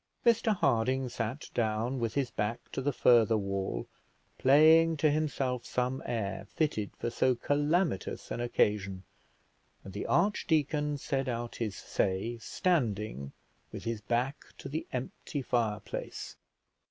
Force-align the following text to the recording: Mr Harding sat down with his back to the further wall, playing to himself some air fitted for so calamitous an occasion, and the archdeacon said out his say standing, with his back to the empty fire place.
Mr 0.25 0.55
Harding 0.55 1.09
sat 1.09 1.51
down 1.53 1.99
with 1.99 2.15
his 2.15 2.31
back 2.31 2.71
to 2.71 2.81
the 2.81 2.91
further 2.91 3.37
wall, 3.37 3.85
playing 4.39 4.97
to 4.97 5.11
himself 5.11 5.63
some 5.63 6.01
air 6.07 6.47
fitted 6.49 6.89
for 6.97 7.11
so 7.11 7.35
calamitous 7.35 8.31
an 8.31 8.39
occasion, 8.41 9.03
and 9.83 9.93
the 9.93 10.07
archdeacon 10.07 10.97
said 10.97 11.29
out 11.29 11.57
his 11.57 11.75
say 11.75 12.39
standing, 12.39 13.31
with 13.71 13.83
his 13.83 14.01
back 14.01 14.43
to 14.57 14.67
the 14.67 14.87
empty 14.91 15.43
fire 15.43 15.79
place. 15.81 16.35